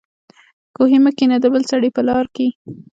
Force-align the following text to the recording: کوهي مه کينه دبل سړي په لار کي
کوهي 0.75 0.97
مه 1.03 1.11
کينه 1.17 1.37
دبل 1.43 1.63
سړي 1.71 1.89
په 1.95 2.01
لار 2.07 2.25
کي 2.35 2.47